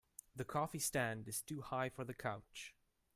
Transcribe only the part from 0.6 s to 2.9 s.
stand is too high for the couch.